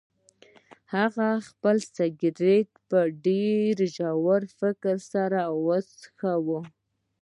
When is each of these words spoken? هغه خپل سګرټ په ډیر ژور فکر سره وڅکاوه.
هغه 0.95 1.27
خپل 1.49 1.75
سګرټ 1.95 2.69
په 2.89 2.99
ډیر 3.25 3.75
ژور 3.95 4.41
فکر 4.59 4.95
سره 5.13 5.41
وڅکاوه. 5.65 6.59